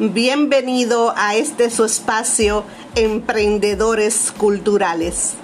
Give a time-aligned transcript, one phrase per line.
[0.00, 2.62] Bienvenido a este su espacio
[2.94, 5.34] Emprendedores Culturales.